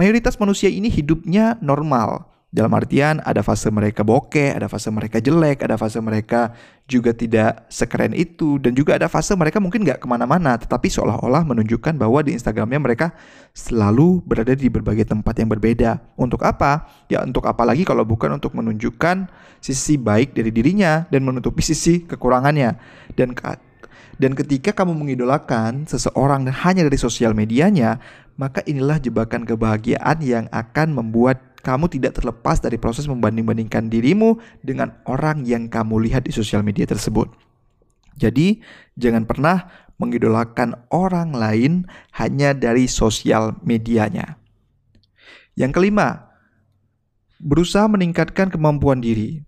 mayoritas 0.00 0.40
manusia 0.40 0.72
ini 0.72 0.88
hidupnya 0.88 1.60
normal. 1.60 2.32
Dalam 2.54 2.70
artian 2.70 3.18
ada 3.26 3.42
fase 3.42 3.66
mereka 3.66 4.06
bokeh, 4.06 4.54
ada 4.54 4.70
fase 4.70 4.86
mereka 4.86 5.18
jelek, 5.18 5.66
ada 5.66 5.74
fase 5.74 5.98
mereka 5.98 6.54
juga 6.86 7.10
tidak 7.10 7.66
sekeren 7.66 8.14
itu, 8.14 8.62
dan 8.62 8.78
juga 8.78 8.94
ada 8.94 9.10
fase 9.10 9.34
mereka 9.34 9.58
mungkin 9.58 9.82
nggak 9.82 9.98
ke 9.98 10.06
mana-mana, 10.06 10.54
tetapi 10.54 10.86
seolah-olah 10.86 11.42
menunjukkan 11.42 11.98
bahwa 11.98 12.22
di 12.22 12.38
Instagramnya 12.38 12.78
mereka 12.78 13.10
selalu 13.50 14.22
berada 14.22 14.54
di 14.54 14.70
berbagai 14.70 15.02
tempat 15.02 15.34
yang 15.34 15.50
berbeda. 15.50 15.98
Untuk 16.14 16.46
apa? 16.46 16.86
Ya 17.10 17.26
untuk 17.26 17.42
apa 17.50 17.66
lagi 17.66 17.82
kalau 17.82 18.06
bukan 18.06 18.38
untuk 18.38 18.54
menunjukkan 18.54 19.26
sisi 19.58 19.98
baik 19.98 20.38
dari 20.38 20.54
dirinya 20.54 21.10
dan 21.10 21.26
menutupi 21.26 21.58
sisi 21.58 22.06
kekurangannya. 22.06 22.78
Dan 23.18 23.34
dan 24.18 24.38
ketika 24.38 24.70
kamu 24.70 24.94
mengidolakan 24.94 25.90
seseorang 25.90 26.46
hanya 26.46 26.86
dari 26.86 26.98
sosial 26.98 27.34
medianya, 27.34 27.98
maka 28.38 28.62
inilah 28.66 28.98
jebakan 29.02 29.42
kebahagiaan 29.46 30.18
yang 30.22 30.46
akan 30.54 30.94
membuat 30.94 31.54
kamu 31.64 31.88
tidak 31.88 32.20
terlepas 32.20 32.60
dari 32.60 32.76
proses 32.76 33.08
membanding-bandingkan 33.08 33.88
dirimu 33.88 34.36
dengan 34.60 34.94
orang 35.08 35.48
yang 35.48 35.66
kamu 35.72 36.04
lihat 36.06 36.28
di 36.28 36.32
sosial 36.34 36.60
media 36.60 36.84
tersebut. 36.84 37.26
Jadi, 38.14 38.62
jangan 38.94 39.26
pernah 39.26 39.66
mengidolakan 39.98 40.86
orang 40.92 41.34
lain 41.34 41.72
hanya 42.14 42.54
dari 42.54 42.86
sosial 42.86 43.58
medianya. 43.64 44.38
Yang 45.58 45.72
kelima, 45.80 46.30
berusaha 47.42 47.86
meningkatkan 47.90 48.50
kemampuan 48.50 49.02
diri. 49.02 49.42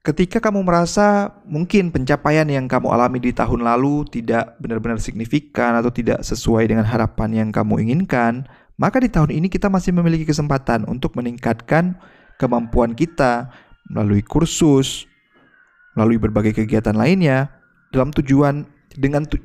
Ketika 0.00 0.40
kamu 0.40 0.64
merasa 0.64 1.28
mungkin 1.44 1.92
pencapaian 1.92 2.48
yang 2.48 2.64
kamu 2.64 2.88
alami 2.88 3.20
di 3.20 3.36
tahun 3.36 3.60
lalu 3.60 4.08
tidak 4.08 4.56
benar-benar 4.56 4.96
signifikan 4.96 5.76
atau 5.76 5.92
tidak 5.92 6.24
sesuai 6.24 6.72
dengan 6.72 6.88
harapan 6.88 7.36
yang 7.36 7.48
kamu 7.52 7.84
inginkan, 7.84 8.48
maka 8.80 8.96
di 8.96 9.12
tahun 9.12 9.28
ini 9.28 9.52
kita 9.52 9.68
masih 9.68 9.92
memiliki 9.92 10.24
kesempatan 10.24 10.88
untuk 10.88 11.12
meningkatkan 11.20 12.00
kemampuan 12.40 12.96
kita 12.96 13.52
melalui 13.92 14.24
kursus, 14.24 15.04
melalui 15.92 16.16
berbagai 16.16 16.56
kegiatan 16.56 16.96
lainnya 16.96 17.52
dalam 17.92 18.08
tujuan 18.08 18.64
dengan 18.96 19.28
tu 19.28 19.36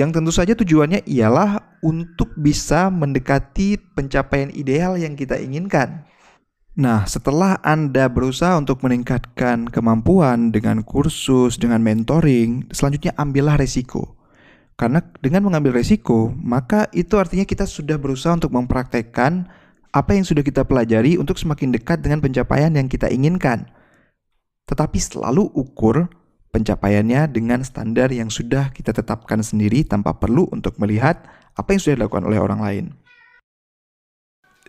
yang 0.00 0.16
tentu 0.16 0.32
saja 0.32 0.56
tujuannya 0.56 1.04
ialah 1.04 1.60
untuk 1.84 2.32
bisa 2.40 2.88
mendekati 2.88 3.76
pencapaian 3.92 4.48
ideal 4.56 4.96
yang 4.96 5.12
kita 5.12 5.36
inginkan. 5.36 6.08
Nah, 6.78 7.02
setelah 7.02 7.58
Anda 7.66 8.06
berusaha 8.06 8.54
untuk 8.54 8.86
meningkatkan 8.86 9.66
kemampuan 9.66 10.54
dengan 10.54 10.86
kursus, 10.86 11.58
dengan 11.58 11.82
mentoring, 11.82 12.70
selanjutnya 12.70 13.10
ambillah 13.18 13.58
resiko. 13.58 14.14
Karena 14.78 15.02
dengan 15.18 15.50
mengambil 15.50 15.82
resiko, 15.82 16.30
maka 16.30 16.86
itu 16.94 17.18
artinya 17.18 17.42
kita 17.42 17.66
sudah 17.66 17.98
berusaha 17.98 18.38
untuk 18.38 18.54
mempraktekkan 18.54 19.50
apa 19.90 20.10
yang 20.14 20.22
sudah 20.22 20.46
kita 20.46 20.62
pelajari 20.62 21.18
untuk 21.18 21.36
semakin 21.36 21.74
dekat 21.74 22.06
dengan 22.06 22.22
pencapaian 22.22 22.70
yang 22.70 22.86
kita 22.86 23.10
inginkan. 23.10 23.66
Tetapi 24.70 24.98
selalu 25.02 25.50
ukur 25.50 26.06
pencapaiannya 26.54 27.34
dengan 27.34 27.66
standar 27.66 28.14
yang 28.14 28.30
sudah 28.30 28.70
kita 28.70 28.94
tetapkan 28.94 29.42
sendiri 29.42 29.82
tanpa 29.82 30.14
perlu 30.14 30.46
untuk 30.54 30.78
melihat 30.78 31.26
apa 31.58 31.74
yang 31.74 31.80
sudah 31.82 31.94
dilakukan 31.98 32.24
oleh 32.30 32.38
orang 32.38 32.60
lain. 32.62 32.84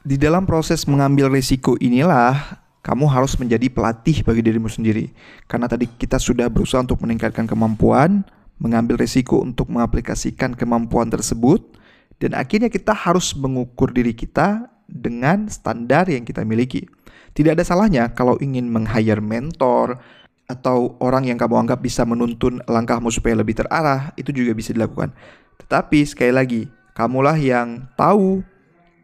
Di 0.01 0.17
dalam 0.17 0.49
proses 0.49 0.89
mengambil 0.89 1.29
risiko 1.29 1.77
inilah 1.77 2.57
kamu 2.81 3.05
harus 3.05 3.37
menjadi 3.37 3.69
pelatih 3.69 4.25
bagi 4.25 4.41
dirimu 4.41 4.65
sendiri. 4.65 5.13
Karena 5.45 5.69
tadi 5.69 5.85
kita 5.85 6.17
sudah 6.17 6.49
berusaha 6.49 6.81
untuk 6.81 7.05
meningkatkan 7.05 7.45
kemampuan, 7.45 8.25
mengambil 8.57 8.97
risiko 8.97 9.45
untuk 9.45 9.69
mengaplikasikan 9.69 10.57
kemampuan 10.57 11.13
tersebut, 11.13 11.77
dan 12.17 12.33
akhirnya 12.33 12.73
kita 12.73 12.97
harus 12.97 13.37
mengukur 13.37 13.93
diri 13.93 14.17
kita 14.17 14.73
dengan 14.89 15.45
standar 15.53 16.09
yang 16.09 16.25
kita 16.25 16.41
miliki. 16.41 16.89
Tidak 17.37 17.53
ada 17.53 17.61
salahnya 17.61 18.09
kalau 18.09 18.41
ingin 18.41 18.73
meng-hire 18.73 19.21
mentor, 19.21 20.01
atau 20.49 20.97
orang 20.97 21.29
yang 21.29 21.37
kamu 21.37 21.61
anggap 21.61 21.77
bisa 21.77 22.01
menuntun 22.09 22.57
langkahmu 22.65 23.13
supaya 23.13 23.37
lebih 23.37 23.53
terarah, 23.53 24.17
itu 24.17 24.33
juga 24.33 24.57
bisa 24.57 24.73
dilakukan. 24.73 25.13
Tetapi 25.61 26.09
sekali 26.09 26.33
lagi, 26.33 26.61
kamulah 26.97 27.37
yang 27.37 27.85
tahu 27.93 28.41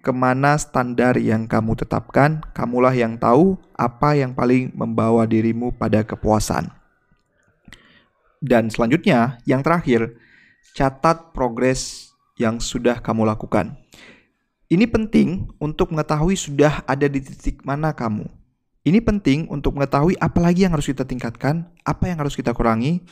ke 0.07 0.15
mana 0.15 0.55
standar 0.55 1.19
yang 1.19 1.43
kamu 1.51 1.75
tetapkan, 1.75 2.39
kamulah 2.55 2.95
yang 2.95 3.19
tahu 3.19 3.59
apa 3.75 4.15
yang 4.15 4.31
paling 4.31 4.71
membawa 4.71 5.27
dirimu 5.27 5.75
pada 5.75 5.99
kepuasan. 6.07 6.71
Dan 8.39 8.71
selanjutnya, 8.71 9.43
yang 9.43 9.59
terakhir, 9.59 10.15
catat 10.71 11.35
progres 11.35 12.15
yang 12.39 12.63
sudah 12.63 13.03
kamu 13.03 13.27
lakukan. 13.27 13.75
Ini 14.71 14.87
penting 14.87 15.51
untuk 15.59 15.91
mengetahui 15.91 16.39
sudah 16.39 16.87
ada 16.87 17.11
di 17.11 17.19
titik 17.19 17.67
mana 17.67 17.91
kamu. 17.91 18.31
Ini 18.87 19.03
penting 19.03 19.51
untuk 19.51 19.75
mengetahui 19.75 20.15
apa 20.23 20.39
lagi 20.39 20.63
yang 20.63 20.71
harus 20.71 20.87
kita 20.87 21.03
tingkatkan, 21.03 21.67
apa 21.83 22.07
yang 22.07 22.23
harus 22.23 22.39
kita 22.39 22.55
kurangi, 22.55 23.03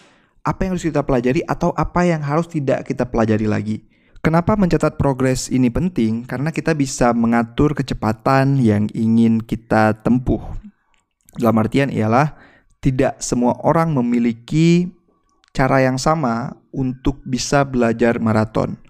apa 0.48 0.64
yang 0.64 0.80
harus 0.80 0.88
kita 0.88 1.04
pelajari, 1.04 1.44
atau 1.44 1.75
apa 1.75 2.08
yang 2.08 2.24
harus 2.24 2.48
tidak 2.48 2.88
kita 2.88 3.04
pelajari 3.04 3.52
lagi. 3.52 3.84
Kenapa 4.25 4.58
mencatat 4.58 4.98
progres 4.98 5.53
ini 5.53 5.70
penting? 5.70 6.25
Karena 6.25 6.50
kita 6.50 6.74
bisa 6.74 7.13
mengatur 7.13 7.77
kecepatan 7.77 8.58
yang 8.58 8.89
ingin 8.89 9.38
kita 9.38 9.94
tempuh. 10.01 10.41
Dalam 11.38 11.62
artian 11.62 11.94
ialah 11.94 12.34
tidak 12.82 13.22
semua 13.22 13.53
orang 13.62 13.94
memiliki 13.94 14.89
cara 15.53 15.86
yang 15.86 16.01
sama 16.01 16.58
untuk 16.74 17.22
bisa 17.22 17.62
belajar 17.70 18.17
maraton. 18.17 18.82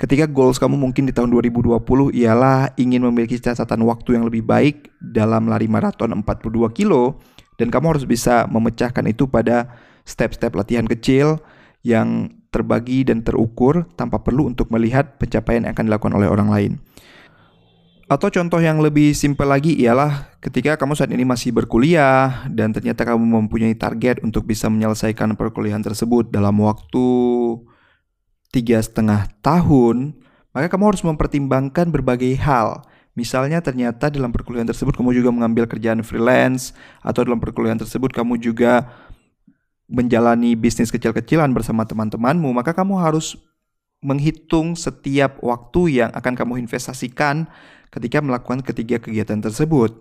Ketika 0.00 0.24
goals 0.24 0.56
kamu 0.56 0.80
mungkin 0.80 1.04
di 1.04 1.12
tahun 1.12 1.28
2020 1.36 1.76
ialah 2.16 2.72
ingin 2.80 3.04
memiliki 3.04 3.36
catatan 3.36 3.84
waktu 3.84 4.16
yang 4.16 4.24
lebih 4.24 4.40
baik 4.40 4.88
dalam 5.04 5.52
lari 5.52 5.68
maraton 5.68 6.16
42 6.16 6.72
kilo 6.72 7.20
dan 7.60 7.68
kamu 7.68 7.92
harus 7.92 8.08
bisa 8.08 8.48
memecahkan 8.48 9.04
itu 9.04 9.28
pada 9.28 9.68
step-step 10.08 10.56
latihan 10.56 10.88
kecil 10.88 11.44
yang 11.84 12.40
terbagi 12.52 13.08
dan 13.08 13.24
terukur 13.24 13.88
tanpa 13.96 14.20
perlu 14.20 14.52
untuk 14.52 14.68
melihat 14.68 15.16
pencapaian 15.16 15.64
yang 15.64 15.72
akan 15.72 15.88
dilakukan 15.88 16.12
oleh 16.12 16.28
orang 16.28 16.48
lain. 16.52 16.72
Atau 18.12 18.28
contoh 18.28 18.60
yang 18.60 18.76
lebih 18.84 19.16
simpel 19.16 19.48
lagi 19.48 19.72
ialah 19.72 20.36
ketika 20.44 20.76
kamu 20.76 20.92
saat 20.92 21.08
ini 21.08 21.24
masih 21.24 21.48
berkuliah 21.48 22.44
dan 22.52 22.68
ternyata 22.76 23.08
kamu 23.08 23.24
mempunyai 23.24 23.72
target 23.72 24.20
untuk 24.20 24.44
bisa 24.44 24.68
menyelesaikan 24.68 25.32
perkuliahan 25.32 25.80
tersebut 25.80 26.28
dalam 26.28 26.60
waktu 26.60 27.06
tiga 28.52 28.76
setengah 28.84 29.32
tahun, 29.40 30.12
maka 30.52 30.68
kamu 30.68 30.92
harus 30.92 31.00
mempertimbangkan 31.00 31.88
berbagai 31.88 32.36
hal. 32.36 32.84
Misalnya 33.16 33.64
ternyata 33.64 34.12
dalam 34.12 34.28
perkuliahan 34.28 34.68
tersebut 34.68 34.92
kamu 34.92 35.16
juga 35.16 35.32
mengambil 35.32 35.64
kerjaan 35.64 36.04
freelance 36.04 36.76
atau 37.00 37.24
dalam 37.24 37.40
perkuliahan 37.40 37.80
tersebut 37.80 38.12
kamu 38.12 38.36
juga 38.40 38.92
menjalani 39.92 40.56
bisnis 40.56 40.88
kecil-kecilan 40.88 41.52
bersama 41.52 41.84
teman-temanmu, 41.84 42.48
maka 42.56 42.72
kamu 42.72 42.96
harus 42.96 43.36
menghitung 44.00 44.72
setiap 44.72 45.36
waktu 45.44 46.02
yang 46.02 46.10
akan 46.16 46.32
kamu 46.32 46.64
investasikan 46.64 47.44
ketika 47.92 48.24
melakukan 48.24 48.64
ketiga 48.64 48.96
kegiatan 48.96 49.44
tersebut. 49.44 49.92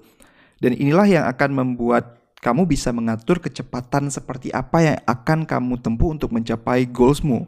Dan 0.64 0.80
inilah 0.80 1.06
yang 1.06 1.26
akan 1.28 1.52
membuat 1.52 2.24
kamu 2.40 2.66
bisa 2.66 2.90
mengatur 2.96 3.44
kecepatan 3.44 4.10
seperti 4.10 4.50
apa 4.56 4.80
yang 4.82 4.98
akan 5.06 5.46
kamu 5.46 5.78
tempuh 5.84 6.10
untuk 6.16 6.32
mencapai 6.34 6.88
goalsmu. 6.90 7.46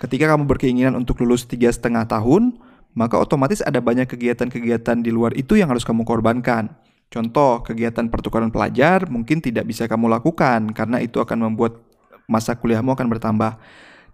Ketika 0.00 0.32
kamu 0.32 0.48
berkeinginan 0.48 0.96
untuk 0.96 1.20
lulus 1.20 1.44
tiga 1.44 1.68
setengah 1.68 2.08
tahun, 2.08 2.56
maka 2.96 3.20
otomatis 3.20 3.60
ada 3.60 3.84
banyak 3.84 4.08
kegiatan-kegiatan 4.08 5.04
di 5.04 5.10
luar 5.12 5.36
itu 5.36 5.60
yang 5.60 5.68
harus 5.68 5.84
kamu 5.84 6.08
korbankan. 6.08 6.72
Contoh, 7.10 7.60
kegiatan 7.66 8.06
pertukaran 8.06 8.54
pelajar 8.54 9.10
mungkin 9.10 9.42
tidak 9.42 9.66
bisa 9.66 9.90
kamu 9.90 10.06
lakukan 10.06 10.70
karena 10.70 11.02
itu 11.02 11.18
akan 11.18 11.50
membuat 11.50 11.89
masa 12.30 12.54
kuliahmu 12.54 12.94
akan 12.94 13.10
bertambah. 13.10 13.58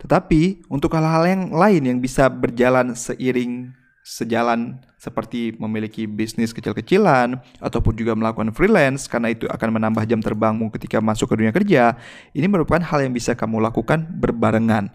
Tetapi 0.01 0.65
untuk 0.73 0.97
hal-hal 0.97 1.29
yang 1.29 1.43
lain 1.53 1.83
yang 1.85 1.99
bisa 2.01 2.33
berjalan 2.33 2.97
seiring 2.97 3.77
sejalan 4.07 4.79
seperti 4.95 5.59
memiliki 5.59 6.07
bisnis 6.07 6.55
kecil-kecilan 6.55 7.43
ataupun 7.59 7.91
juga 7.99 8.15
melakukan 8.15 8.55
freelance 8.55 9.11
karena 9.11 9.35
itu 9.35 9.51
akan 9.51 9.83
menambah 9.83 10.07
jam 10.07 10.23
terbangmu 10.23 10.71
ketika 10.71 11.03
masuk 11.03 11.27
ke 11.27 11.35
dunia 11.43 11.51
kerja, 11.51 11.99
ini 12.31 12.47
merupakan 12.47 12.87
hal 12.87 13.03
yang 13.03 13.11
bisa 13.11 13.35
kamu 13.35 13.59
lakukan 13.59 14.07
berbarengan. 14.07 14.95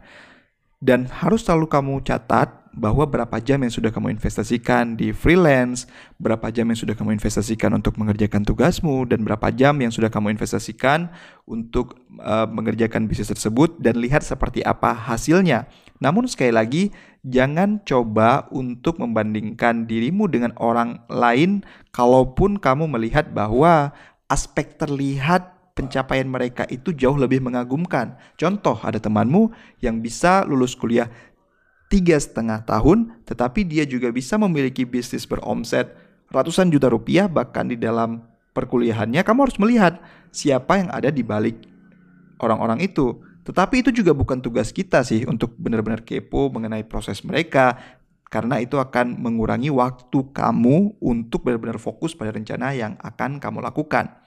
Dan 0.81 1.05
harus 1.05 1.45
selalu 1.45 1.69
kamu 1.69 2.01
catat 2.01 2.61
bahwa 2.73 3.03
berapa 3.05 3.37
jam 3.37 3.61
yang 3.61 3.69
sudah 3.69 3.93
kamu 3.93 4.15
investasikan 4.17 4.97
di 4.97 5.13
freelance, 5.13 5.85
berapa 6.17 6.49
jam 6.49 6.65
yang 6.71 6.79
sudah 6.79 6.97
kamu 6.97 7.21
investasikan 7.21 7.75
untuk 7.77 7.99
mengerjakan 8.01 8.41
tugasmu, 8.41 9.05
dan 9.05 9.21
berapa 9.21 9.53
jam 9.53 9.77
yang 9.77 9.93
sudah 9.93 10.09
kamu 10.09 10.33
investasikan 10.33 11.13
untuk 11.45 12.01
uh, 12.17 12.49
mengerjakan 12.49 13.05
bisnis 13.05 13.29
tersebut, 13.29 13.77
dan 13.77 13.99
lihat 14.01 14.25
seperti 14.25 14.65
apa 14.65 14.95
hasilnya. 14.95 15.69
Namun, 16.01 16.25
sekali 16.25 16.49
lagi, 16.49 16.83
jangan 17.21 17.83
coba 17.85 18.49
untuk 18.49 18.97
membandingkan 18.97 19.85
dirimu 19.85 20.25
dengan 20.31 20.55
orang 20.57 21.03
lain, 21.11 21.61
kalaupun 21.93 22.57
kamu 22.57 22.89
melihat 22.89 23.29
bahwa 23.35 23.93
aspek 24.31 24.79
terlihat 24.79 25.60
pencapaian 25.81 26.29
mereka 26.29 26.69
itu 26.69 26.93
jauh 26.93 27.17
lebih 27.17 27.41
mengagumkan. 27.41 28.21
Contoh, 28.37 28.77
ada 28.85 29.01
temanmu 29.01 29.49
yang 29.81 29.97
bisa 29.97 30.45
lulus 30.45 30.77
kuliah 30.77 31.09
tiga 31.89 32.21
setengah 32.21 32.61
tahun, 32.61 33.25
tetapi 33.25 33.65
dia 33.65 33.89
juga 33.89 34.13
bisa 34.13 34.37
memiliki 34.37 34.85
bisnis 34.85 35.25
beromset 35.25 35.97
ratusan 36.29 36.69
juta 36.69 36.87
rupiah 36.87 37.25
bahkan 37.25 37.65
di 37.65 37.75
dalam 37.75 38.21
perkuliahannya. 38.53 39.25
Kamu 39.25 39.49
harus 39.49 39.57
melihat 39.57 39.97
siapa 40.29 40.79
yang 40.79 40.93
ada 40.93 41.09
di 41.09 41.25
balik 41.25 41.65
orang-orang 42.37 42.85
itu. 42.85 43.19
Tetapi 43.41 43.81
itu 43.81 43.89
juga 43.89 44.13
bukan 44.13 44.37
tugas 44.37 44.69
kita 44.69 45.01
sih 45.01 45.25
untuk 45.25 45.57
benar-benar 45.57 46.05
kepo 46.05 46.53
mengenai 46.53 46.85
proses 46.85 47.25
mereka, 47.25 47.75
karena 48.29 48.61
itu 48.61 48.79
akan 48.79 49.17
mengurangi 49.19 49.67
waktu 49.73 50.31
kamu 50.31 51.01
untuk 51.03 51.43
benar-benar 51.43 51.81
fokus 51.81 52.15
pada 52.15 52.31
rencana 52.31 52.71
yang 52.71 52.95
akan 53.01 53.41
kamu 53.41 53.59
lakukan. 53.59 54.20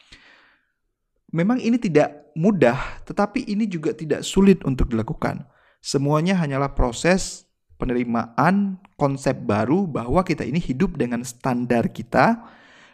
Memang 1.34 1.58
ini 1.58 1.82
tidak 1.82 2.30
mudah, 2.38 3.02
tetapi 3.02 3.42
ini 3.50 3.66
juga 3.66 3.90
tidak 3.90 4.22
sulit 4.22 4.62
untuk 4.62 4.94
dilakukan. 4.94 5.42
Semuanya 5.82 6.38
hanyalah 6.38 6.78
proses 6.78 7.50
penerimaan 7.74 8.78
konsep 8.94 9.34
baru 9.42 9.90
bahwa 9.90 10.22
kita 10.22 10.46
ini 10.46 10.62
hidup 10.62 10.94
dengan 10.94 11.26
standar 11.26 11.90
kita 11.90 12.38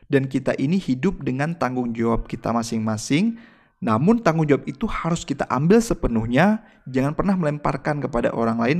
dan 0.08 0.24
kita 0.24 0.56
ini 0.56 0.80
hidup 0.80 1.20
dengan 1.20 1.52
tanggung 1.52 1.92
jawab 1.92 2.24
kita 2.24 2.48
masing-masing. 2.48 3.36
Namun 3.84 4.24
tanggung 4.24 4.48
jawab 4.48 4.64
itu 4.64 4.88
harus 4.88 5.28
kita 5.28 5.44
ambil 5.52 5.84
sepenuhnya, 5.84 6.64
jangan 6.88 7.12
pernah 7.12 7.36
melemparkan 7.36 8.00
kepada 8.00 8.32
orang 8.32 8.56
lain 8.56 8.78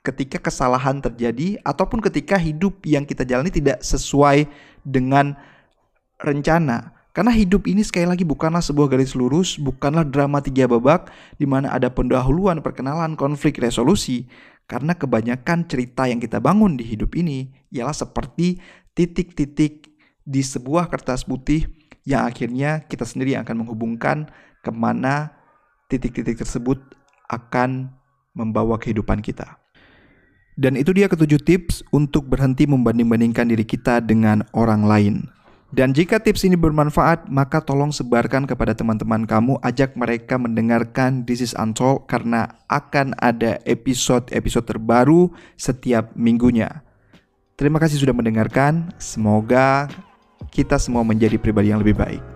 ketika 0.00 0.40
kesalahan 0.40 1.04
terjadi 1.04 1.60
ataupun 1.68 2.00
ketika 2.00 2.40
hidup 2.40 2.80
yang 2.88 3.04
kita 3.04 3.28
jalani 3.28 3.52
tidak 3.52 3.84
sesuai 3.84 4.48
dengan 4.88 5.36
rencana. 6.16 6.95
Karena 7.16 7.32
hidup 7.32 7.64
ini 7.64 7.80
sekali 7.80 8.04
lagi 8.04 8.28
bukanlah 8.28 8.60
sebuah 8.60 8.92
garis 8.92 9.16
lurus, 9.16 9.56
bukanlah 9.56 10.04
drama 10.04 10.44
tiga 10.44 10.68
babak 10.68 11.08
di 11.40 11.48
mana 11.48 11.72
ada 11.72 11.88
pendahuluan, 11.88 12.60
perkenalan, 12.60 13.16
konflik, 13.16 13.56
resolusi. 13.56 14.28
Karena 14.68 14.92
kebanyakan 14.92 15.64
cerita 15.64 16.04
yang 16.04 16.20
kita 16.20 16.44
bangun 16.44 16.76
di 16.76 16.84
hidup 16.84 17.16
ini 17.16 17.48
ialah 17.72 17.96
seperti 17.96 18.60
titik-titik 18.92 19.96
di 20.28 20.44
sebuah 20.44 20.92
kertas 20.92 21.24
putih 21.24 21.64
yang 22.04 22.28
akhirnya 22.28 22.84
kita 22.84 23.08
sendiri 23.08 23.32
akan 23.40 23.64
menghubungkan 23.64 24.28
ke 24.60 24.68
mana 24.68 25.32
titik-titik 25.88 26.36
tersebut 26.36 26.76
akan 27.32 27.96
membawa 28.36 28.76
kehidupan 28.76 29.24
kita. 29.24 29.56
Dan 30.60 30.76
itu 30.76 30.92
dia 30.92 31.08
ketujuh 31.08 31.40
tips 31.40 31.80
untuk 31.96 32.28
berhenti 32.28 32.68
membanding-bandingkan 32.68 33.48
diri 33.48 33.64
kita 33.64 34.04
dengan 34.04 34.44
orang 34.52 34.84
lain. 34.84 35.35
Dan 35.74 35.90
jika 35.90 36.22
tips 36.22 36.46
ini 36.46 36.54
bermanfaat, 36.54 37.26
maka 37.26 37.58
tolong 37.58 37.90
sebarkan 37.90 38.46
kepada 38.46 38.70
teman-teman 38.70 39.26
kamu, 39.26 39.58
ajak 39.66 39.98
mereka 39.98 40.38
mendengarkan 40.38 41.26
This 41.26 41.42
is 41.42 41.58
Untold 41.58 42.06
karena 42.06 42.54
akan 42.70 43.18
ada 43.18 43.58
episode-episode 43.66 44.62
terbaru 44.62 45.34
setiap 45.58 46.14
minggunya. 46.14 46.86
Terima 47.58 47.82
kasih 47.82 47.98
sudah 47.98 48.14
mendengarkan. 48.14 48.94
Semoga 49.02 49.90
kita 50.54 50.78
semua 50.78 51.02
menjadi 51.02 51.34
pribadi 51.34 51.74
yang 51.74 51.82
lebih 51.82 51.98
baik. 51.98 52.35